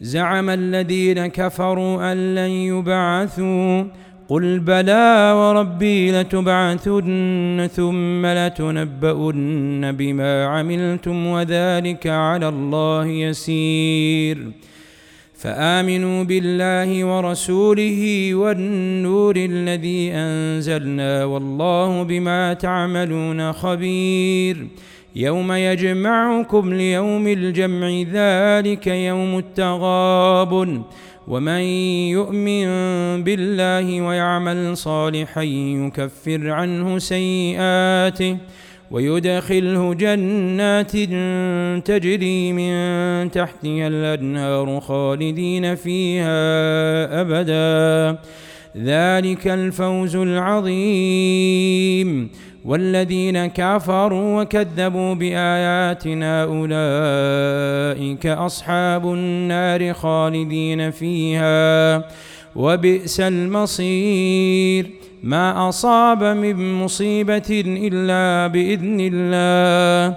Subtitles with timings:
[0.00, 3.84] زعم الذين كفروا أن لن يبعثوا.
[4.28, 14.38] قل بلى وربي لتبعثن ثم لتنبؤن بما عملتم وذلك على الله يسير.
[15.34, 24.66] فآمنوا بالله ورسوله والنور الذي أنزلنا والله بما تعملون خبير.
[25.16, 30.82] يوم يجمعكم ليوم الجمع ذلك يوم التغاب
[31.28, 31.60] ومن
[32.10, 32.64] يؤمن
[33.24, 38.36] بالله ويعمل صالحا يكفر عنه سيئاته
[38.90, 40.92] ويدخله جنات
[41.86, 46.40] تجري من تحتها الأنهار خالدين فيها
[47.20, 48.18] أبدا.
[48.76, 52.30] ذلك الفوز العظيم.
[52.64, 62.04] والذين كفروا وكذبوا بآياتنا أولئك أصحاب النار خالدين فيها.
[62.56, 64.90] وبئس المصير.
[65.22, 70.16] ما أصاب من مصيبة إلا بإذن الله.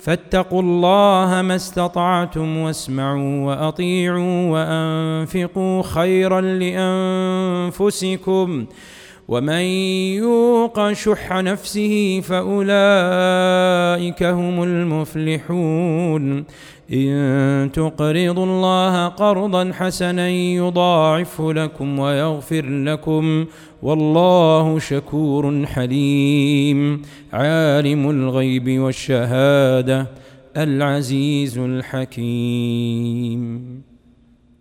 [0.00, 6.40] فاتقوا الله ما استطعتم واسمعوا وأطيعوا وأنفقوا خيرا
[7.70, 8.66] لأنفسكم
[9.28, 9.62] ومن
[10.18, 12.62] يوق شح نفسه فأولئك
[14.22, 16.44] هم المفلحون.
[16.92, 23.46] إن تقرضوا الله قرضا حسنا يضاعفه لكم ويغفر لكم
[23.82, 27.02] والله شكور حليم.
[27.32, 30.06] عالم الغيب والشهادة
[30.56, 33.38] العزيز الحكيم.